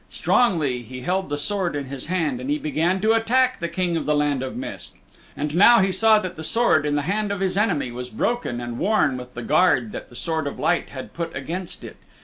Strongly 0.09 0.81
he 0.81 1.01
held 1.01 1.29
the 1.29 1.37
sword 1.37 1.75
in 1.75 1.85
his 1.85 2.07
hand 2.07 2.41
and 2.41 2.49
he 2.49 2.57
began 2.57 2.99
to 3.01 3.13
attack 3.13 3.59
the 3.59 3.67
King 3.67 3.95
of 3.95 4.07
the 4.07 4.15
Land 4.15 4.41
of 4.41 4.57
Mist. 4.57 4.95
And 5.37 5.53
now 5.53 5.77
he 5.77 5.91
saw 5.91 6.17
that 6.17 6.35
the 6.35 6.43
sword 6.43 6.87
in 6.87 6.95
the 6.95 7.03
hand 7.03 7.31
of 7.31 7.39
his 7.39 7.55
enemy 7.55 7.91
was 7.91 8.09
broken 8.09 8.59
and 8.59 8.79
worn 8.79 9.15
with 9.15 9.35
the 9.35 9.43
guard 9.43 9.91
that 9.91 10.09
the 10.09 10.15
Sword 10.15 10.47
of 10.47 10.57
Light 10.57 10.89
had 10.89 11.13
put 11.13 11.35
against 11.35 11.83
it. 11.83 11.97